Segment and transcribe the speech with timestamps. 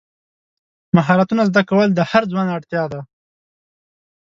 [0.95, 3.01] مهارتونه زده کول د هر ځوان اړتیا ده.